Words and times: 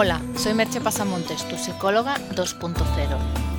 Hola, 0.00 0.22
soy 0.36 0.54
Merche 0.54 0.80
Pasamontes, 0.80 1.42
tu 1.48 1.56
psicóloga 1.56 2.14
2.0. 2.36 2.76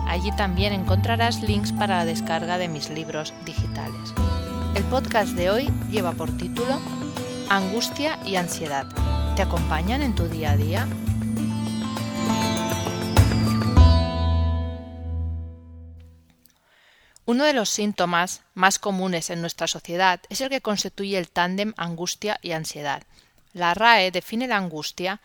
Allí 0.10 0.30
también 0.36 0.74
encontrarás 0.74 1.42
links 1.42 1.72
para 1.72 2.00
la 2.00 2.04
descarga 2.04 2.58
de 2.58 2.68
mis 2.68 2.90
libros 2.90 3.34
digitales. 3.46 4.14
El 4.76 4.84
podcast 4.84 5.38
de 5.38 5.52
hoy 5.52 5.72
lleva 5.90 6.12
por 6.12 6.36
título 6.36 6.82
Angustia 7.48 8.20
y 8.26 8.36
ansiedad. 8.36 8.88
¿Te 9.38 9.42
acompañan 9.42 10.02
en 10.02 10.16
tu 10.16 10.28
día 10.28 10.52
a 10.52 10.58
día? 10.58 10.86
Uno 17.40 17.46
de 17.46 17.54
los 17.54 17.70
síntomas 17.70 18.42
más 18.54 18.80
comunes 18.80 19.30
en 19.30 19.40
nuestra 19.40 19.66
sociedad 19.66 20.20
es 20.28 20.42
el 20.42 20.50
que 20.50 20.60
constituye 20.60 21.18
el 21.18 21.30
tándem 21.30 21.74
angustia 21.78 22.38
y 22.42 22.52
ansiedad. 22.52 23.04
La 23.54 23.74
RAE 23.74 24.12
define 24.12 24.46
la 24.46 24.58
angustia 24.58 25.22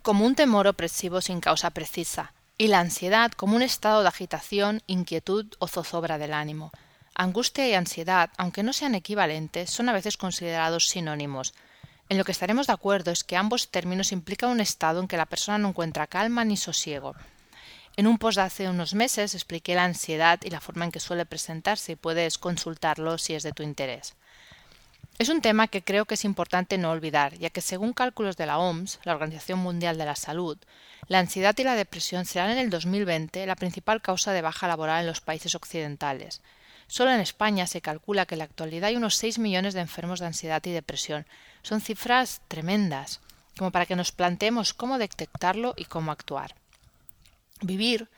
como 0.00 0.24
un 0.24 0.34
temor 0.34 0.66
opresivo 0.66 1.20
sin 1.20 1.42
causa 1.42 1.72
precisa 1.72 2.32
y 2.56 2.68
la 2.68 2.80
ansiedad 2.80 3.32
como 3.32 3.54
un 3.54 3.60
estado 3.60 4.00
de 4.00 4.08
agitación, 4.08 4.80
inquietud 4.86 5.44
o 5.58 5.68
zozobra 5.68 6.16
del 6.16 6.32
ánimo. 6.32 6.72
Angustia 7.14 7.68
y 7.68 7.74
ansiedad, 7.74 8.30
aunque 8.38 8.62
no 8.62 8.72
sean 8.72 8.94
equivalentes, 8.94 9.68
son 9.68 9.90
a 9.90 9.92
veces 9.92 10.16
considerados 10.16 10.88
sinónimos. 10.88 11.52
En 12.08 12.16
lo 12.16 12.24
que 12.24 12.32
estaremos 12.32 12.66
de 12.68 12.72
acuerdo 12.72 13.10
es 13.10 13.24
que 13.24 13.36
ambos 13.36 13.70
términos 13.70 14.10
implican 14.10 14.48
un 14.48 14.60
estado 14.62 15.00
en 15.00 15.08
que 15.08 15.18
la 15.18 15.26
persona 15.26 15.58
no 15.58 15.68
encuentra 15.68 16.06
calma 16.06 16.46
ni 16.46 16.56
sosiego. 16.56 17.14
En 17.94 18.06
un 18.06 18.16
post 18.16 18.36
de 18.36 18.42
hace 18.42 18.68
unos 18.70 18.94
meses 18.94 19.34
expliqué 19.34 19.74
la 19.74 19.84
ansiedad 19.84 20.40
y 20.42 20.48
la 20.48 20.60
forma 20.60 20.86
en 20.86 20.92
que 20.92 21.00
suele 21.00 21.26
presentarse 21.26 21.92
y 21.92 21.96
puedes 21.96 22.38
consultarlo 22.38 23.18
si 23.18 23.34
es 23.34 23.42
de 23.42 23.52
tu 23.52 23.62
interés. 23.62 24.14
Es 25.18 25.28
un 25.28 25.42
tema 25.42 25.68
que 25.68 25.82
creo 25.82 26.06
que 26.06 26.14
es 26.14 26.24
importante 26.24 26.78
no 26.78 26.90
olvidar, 26.90 27.34
ya 27.38 27.50
que 27.50 27.60
según 27.60 27.92
cálculos 27.92 28.38
de 28.38 28.46
la 28.46 28.58
OMS, 28.58 28.98
la 29.04 29.12
Organización 29.12 29.58
Mundial 29.58 29.98
de 29.98 30.06
la 30.06 30.16
Salud, 30.16 30.56
la 31.06 31.18
ansiedad 31.18 31.54
y 31.58 31.64
la 31.64 31.74
depresión 31.74 32.24
serán 32.24 32.50
en 32.50 32.58
el 32.58 32.70
2020 32.70 33.44
la 33.44 33.56
principal 33.56 34.00
causa 34.00 34.32
de 34.32 34.40
baja 34.40 34.68
laboral 34.68 35.02
en 35.02 35.06
los 35.06 35.20
países 35.20 35.54
occidentales. 35.54 36.40
Solo 36.86 37.12
en 37.12 37.20
España 37.20 37.66
se 37.66 37.82
calcula 37.82 38.24
que 38.24 38.36
en 38.36 38.38
la 38.38 38.44
actualidad 38.44 38.88
hay 38.88 38.96
unos 38.96 39.16
6 39.16 39.38
millones 39.38 39.74
de 39.74 39.80
enfermos 39.80 40.18
de 40.18 40.26
ansiedad 40.26 40.62
y 40.64 40.72
depresión. 40.72 41.26
Son 41.62 41.82
cifras 41.82 42.40
tremendas, 42.48 43.20
como 43.58 43.70
para 43.70 43.84
que 43.84 43.96
nos 43.96 44.12
planteemos 44.12 44.72
cómo 44.72 44.96
detectarlo 44.96 45.74
y 45.76 45.84
cómo 45.84 46.10
actuar. 46.10 46.54
Vivir 47.62 48.08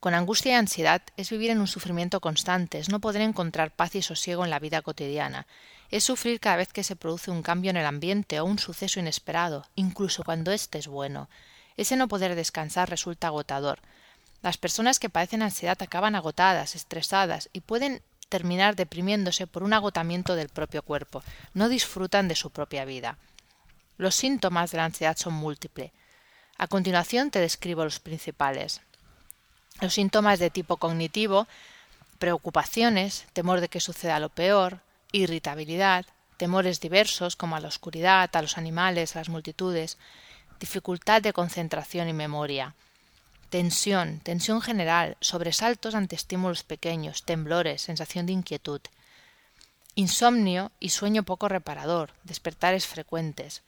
con 0.00 0.14
angustia 0.14 0.52
y 0.52 0.54
ansiedad 0.54 1.02
es 1.16 1.30
vivir 1.30 1.50
en 1.50 1.60
un 1.60 1.66
sufrimiento 1.66 2.20
constante, 2.20 2.78
es 2.78 2.90
no 2.90 3.00
poder 3.00 3.22
encontrar 3.22 3.70
paz 3.70 3.94
y 3.94 4.02
sosiego 4.02 4.44
en 4.44 4.50
la 4.50 4.58
vida 4.58 4.82
cotidiana, 4.82 5.46
es 5.90 6.04
sufrir 6.04 6.40
cada 6.40 6.56
vez 6.56 6.72
que 6.72 6.84
se 6.84 6.94
produce 6.94 7.30
un 7.30 7.42
cambio 7.42 7.70
en 7.70 7.76
el 7.76 7.86
ambiente 7.86 8.38
o 8.38 8.44
un 8.44 8.58
suceso 8.58 9.00
inesperado, 9.00 9.66
incluso 9.74 10.22
cuando 10.22 10.52
éste 10.52 10.78
es 10.78 10.88
bueno. 10.88 11.28
Ese 11.76 11.96
no 11.96 12.06
poder 12.06 12.34
descansar 12.34 12.90
resulta 12.90 13.28
agotador. 13.28 13.80
Las 14.42 14.58
personas 14.58 14.98
que 14.98 15.08
padecen 15.08 15.42
ansiedad 15.42 15.80
acaban 15.80 16.14
agotadas, 16.14 16.76
estresadas 16.76 17.48
y 17.52 17.60
pueden 17.60 18.02
terminar 18.28 18.76
deprimiéndose 18.76 19.46
por 19.46 19.62
un 19.62 19.72
agotamiento 19.72 20.36
del 20.36 20.50
propio 20.50 20.82
cuerpo, 20.82 21.22
no 21.54 21.68
disfrutan 21.68 22.28
de 22.28 22.34
su 22.34 22.50
propia 22.50 22.84
vida. 22.84 23.16
Los 23.96 24.14
síntomas 24.14 24.70
de 24.70 24.76
la 24.76 24.84
ansiedad 24.84 25.16
son 25.16 25.34
múltiples. 25.34 25.92
A 26.56 26.66
continuación 26.68 27.30
te 27.30 27.40
describo 27.40 27.84
los 27.84 28.00
principales. 28.00 28.80
Los 29.80 29.94
síntomas 29.94 30.38
de 30.38 30.50
tipo 30.50 30.76
cognitivo, 30.76 31.48
preocupaciones, 32.18 33.26
temor 33.32 33.60
de 33.60 33.68
que 33.68 33.80
suceda 33.80 34.20
lo 34.20 34.28
peor, 34.28 34.80
irritabilidad, 35.10 36.06
temores 36.36 36.80
diversos 36.80 37.36
como 37.36 37.56
a 37.56 37.60
la 37.60 37.68
oscuridad, 37.68 38.30
a 38.34 38.42
los 38.42 38.56
animales, 38.56 39.14
a 39.14 39.20
las 39.20 39.28
multitudes, 39.28 39.98
dificultad 40.60 41.22
de 41.22 41.32
concentración 41.32 42.08
y 42.08 42.12
memoria, 42.12 42.74
tensión, 43.50 44.20
tensión 44.20 44.60
general, 44.60 45.16
sobresaltos 45.20 45.94
ante 45.94 46.16
estímulos 46.16 46.62
pequeños, 46.62 47.24
temblores, 47.24 47.82
sensación 47.82 48.26
de 48.26 48.32
inquietud, 48.32 48.80
insomnio 49.94 50.72
y 50.80 50.90
sueño 50.90 51.24
poco 51.24 51.48
reparador, 51.48 52.12
despertares 52.24 52.86
frecuentes, 52.86 53.62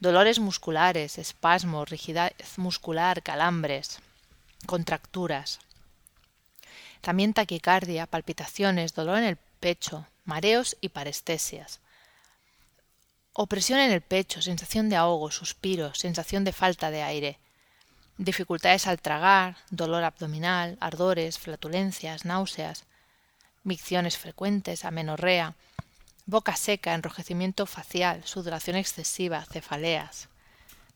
dolores 0.00 0.38
musculares, 0.38 1.18
espasmos, 1.18 1.88
rigidez 1.88 2.32
muscular, 2.56 3.22
calambres, 3.22 4.00
contracturas. 4.66 5.60
También 7.02 7.34
taquicardia, 7.34 8.06
palpitaciones, 8.06 8.94
dolor 8.94 9.18
en 9.18 9.24
el 9.24 9.36
pecho, 9.36 10.06
mareos 10.24 10.76
y 10.80 10.88
parestesias. 10.88 11.80
Opresión 13.34 13.78
en 13.78 13.92
el 13.92 14.00
pecho, 14.00 14.42
sensación 14.42 14.88
de 14.88 14.96
ahogo, 14.96 15.30
suspiros, 15.30 15.98
sensación 15.98 16.44
de 16.44 16.52
falta 16.52 16.90
de 16.90 17.02
aire. 17.02 17.38
Dificultades 18.18 18.86
al 18.86 19.00
tragar, 19.00 19.56
dolor 19.70 20.04
abdominal, 20.04 20.76
ardores, 20.80 21.38
flatulencias, 21.38 22.24
náuseas. 22.24 22.84
Micciones 23.64 24.18
frecuentes, 24.18 24.84
amenorrea, 24.84 25.54
boca 26.26 26.56
seca, 26.56 26.94
enrojecimiento 26.94 27.66
facial, 27.66 28.22
sudoración 28.24 28.76
excesiva, 28.76 29.44
cefaleas, 29.44 30.28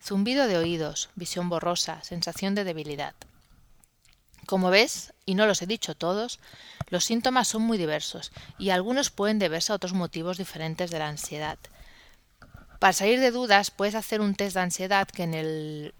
zumbido 0.03 0.47
de 0.47 0.57
oídos, 0.57 1.09
visión 1.15 1.49
borrosa, 1.49 2.03
sensación 2.03 2.55
de 2.55 2.63
debilidad. 2.63 3.15
Como 4.45 4.69
ves, 4.69 5.13
y 5.25 5.35
no 5.35 5.47
los 5.47 5.61
he 5.61 5.67
dicho 5.67 5.95
todos, 5.95 6.39
los 6.89 7.03
síntomas 7.03 7.47
son 7.47 7.63
muy 7.63 7.77
diversos 7.77 8.31
y 8.59 8.69
algunos 8.69 9.09
pueden 9.09 9.39
deberse 9.39 9.71
a 9.71 9.75
otros 9.75 9.93
motivos 9.93 10.37
diferentes 10.37 10.91
de 10.91 10.99
la 10.99 11.07
ansiedad. 11.07 11.57
Para 12.79 12.93
salir 12.93 13.19
de 13.19 13.31
dudas, 13.31 13.71
puedes 13.71 13.95
hacer 13.95 14.21
un 14.21 14.35
test 14.35 14.55
de 14.55 14.61
ansiedad 14.61 15.07
que 15.07 15.23
en 15.23 15.33
el, 15.33 15.95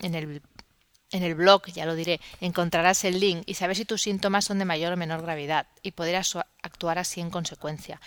en 0.00 0.14
el, 0.14 0.42
en 1.10 1.22
el 1.22 1.34
blog, 1.34 1.66
ya 1.66 1.86
lo 1.86 1.94
diré, 1.94 2.20
encontrarás 2.40 3.04
el 3.04 3.20
link 3.20 3.42
y 3.46 3.54
saber 3.54 3.76
si 3.76 3.86
tus 3.86 4.02
síntomas 4.02 4.44
son 4.44 4.58
de 4.58 4.66
mayor 4.66 4.92
o 4.92 4.96
menor 4.98 5.22
gravedad 5.22 5.66
y 5.82 5.92
podrás 5.92 6.36
actuar 6.62 6.98
así 6.98 7.22
en 7.22 7.30
consecuencia. 7.30 8.00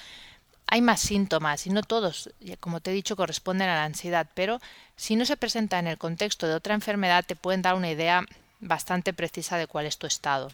Hay 0.72 0.84
más 0.84 1.00
síntomas 1.00 1.66
y 1.66 1.72
no 1.72 1.82
todos, 1.82 2.30
como 2.60 2.80
te 2.80 2.92
he 2.92 2.94
dicho, 2.94 3.16
corresponden 3.16 3.70
a 3.70 3.76
la 3.76 3.86
ansiedad, 3.86 4.28
pero 4.36 4.62
si 4.96 5.16
no 5.16 5.26
se 5.26 5.36
presenta 5.36 5.80
en 5.80 5.88
el 5.88 5.98
contexto 5.98 6.48
de 6.48 6.54
otra 6.54 6.76
enfermedad 6.76 7.26
te 7.26 7.36
pueden 7.36 7.64
dar 7.64 7.74
una 7.74 7.90
idea 7.90 8.24
bastante 8.60 9.12
precisa 9.12 9.58
de 9.58 9.66
cuál 9.66 9.88
es 9.88 9.98
tu 9.98 10.06
estado. 10.06 10.52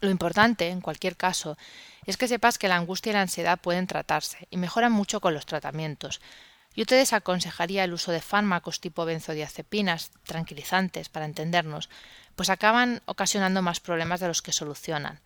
Lo 0.00 0.08
importante, 0.08 0.68
en 0.70 0.80
cualquier 0.80 1.16
caso, 1.16 1.58
es 2.06 2.16
que 2.16 2.28
sepas 2.28 2.56
que 2.56 2.66
la 2.66 2.76
angustia 2.76 3.10
y 3.10 3.12
la 3.12 3.20
ansiedad 3.20 3.60
pueden 3.60 3.86
tratarse 3.86 4.48
y 4.50 4.56
mejoran 4.56 4.92
mucho 4.92 5.20
con 5.20 5.34
los 5.34 5.44
tratamientos. 5.44 6.22
Yo 6.74 6.86
te 6.86 6.94
desaconsejaría 6.94 7.84
el 7.84 7.92
uso 7.92 8.10
de 8.10 8.22
fármacos 8.22 8.80
tipo 8.80 9.04
benzodiazepinas, 9.04 10.12
tranquilizantes, 10.24 11.10
para 11.10 11.26
entendernos, 11.26 11.90
pues 12.36 12.48
acaban 12.48 13.02
ocasionando 13.04 13.60
más 13.60 13.80
problemas 13.80 14.20
de 14.20 14.28
los 14.28 14.40
que 14.40 14.52
solucionan 14.52 15.20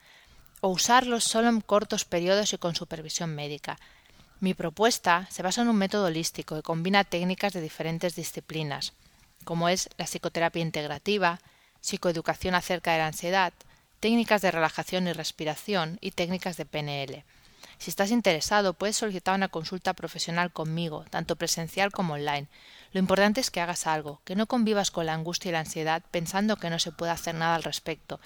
o 0.60 0.68
usarlos 0.68 1.24
solo 1.24 1.48
en 1.48 1.60
cortos 1.60 2.04
periodos 2.04 2.52
y 2.52 2.58
con 2.58 2.74
supervisión 2.74 3.34
médica. 3.34 3.78
Mi 4.40 4.54
propuesta 4.54 5.26
se 5.30 5.42
basa 5.42 5.62
en 5.62 5.68
un 5.68 5.76
método 5.76 6.06
holístico 6.06 6.54
que 6.54 6.62
combina 6.62 7.04
técnicas 7.04 7.52
de 7.52 7.60
diferentes 7.60 8.14
disciplinas, 8.14 8.92
como 9.44 9.68
es 9.68 9.88
la 9.96 10.06
psicoterapia 10.06 10.62
integrativa, 10.62 11.40
psicoeducación 11.80 12.54
acerca 12.54 12.92
de 12.92 12.98
la 12.98 13.06
ansiedad, 13.06 13.52
técnicas 14.00 14.42
de 14.42 14.50
relajación 14.50 15.08
y 15.08 15.12
respiración 15.12 15.98
y 16.00 16.12
técnicas 16.12 16.56
de 16.56 16.66
PNL. 16.66 17.24
Si 17.78 17.90
estás 17.90 18.10
interesado, 18.10 18.74
puedes 18.74 18.96
solicitar 18.96 19.34
una 19.34 19.48
consulta 19.48 19.94
profesional 19.94 20.52
conmigo, 20.52 21.04
tanto 21.10 21.36
presencial 21.36 21.92
como 21.92 22.14
online. 22.14 22.48
Lo 22.92 23.00
importante 23.00 23.40
es 23.40 23.50
que 23.50 23.60
hagas 23.60 23.86
algo, 23.86 24.20
que 24.24 24.34
no 24.34 24.46
convivas 24.46 24.90
con 24.90 25.06
la 25.06 25.14
angustia 25.14 25.50
y 25.50 25.52
la 25.52 25.60
ansiedad 25.60 26.02
pensando 26.10 26.56
que 26.56 26.70
no 26.70 26.78
se 26.78 26.92
puede 26.92 27.12
hacer 27.12 27.34
nada 27.34 27.54
al 27.54 27.62
respecto, 27.62 28.20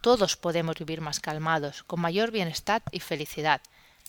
todos 0.00 0.36
podemos 0.36 0.76
vivir 0.76 1.00
más 1.00 1.20
calmados, 1.20 1.82
con 1.82 2.00
mayor 2.00 2.30
bienestar 2.30 2.82
y 2.90 3.00
felicidad. 3.00 3.60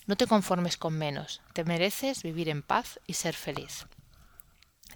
No 0.06 0.16
te 0.16 0.26
conformes 0.26 0.76
con 0.76 0.96
menos, 0.96 1.42
te 1.52 1.64
mereces 1.64 2.22
vivir 2.22 2.48
en 2.48 2.62
paz 2.62 3.00
y 3.06 3.14
ser 3.14 3.34
feliz. 3.34 3.86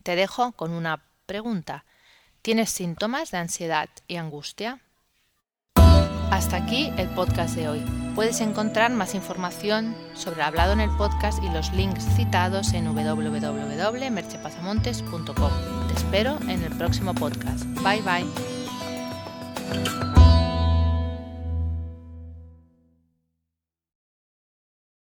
Te 0.03 0.17
dejo 0.17 0.53
con 0.53 0.73
una 0.73 1.05
pregunta. 1.27 1.85
¿Tienes 2.41 2.71
síntomas 2.71 3.31
de 3.31 3.39
ansiedad 3.39 3.89
y 4.09 4.17
angustia? 4.17 4.81
Hasta 6.33 6.57
aquí 6.57 6.91
el 6.97 7.09
podcast 7.11 7.55
de 7.55 7.69
hoy. 7.69 7.85
Puedes 8.15 8.41
encontrar 8.41 8.91
más 8.91 9.15
información 9.15 9.95
sobre 10.15 10.43
hablado 10.43 10.73
en 10.73 10.81
el 10.81 10.89
podcast 10.97 11.45
y 11.45 11.51
los 11.51 11.71
links 11.73 12.07
citados 12.17 12.73
en 12.73 12.87
www.merchepazamontes.com. 12.87 15.51
Te 15.89 15.95
espero 15.95 16.39
en 16.49 16.65
el 16.65 16.75
próximo 16.77 17.15
podcast. 17.15 17.65
Bye 17.83 18.01
bye. 18.01 18.25